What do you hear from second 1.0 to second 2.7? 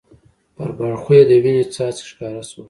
یې د وینې څاڅکي ښکاره شول.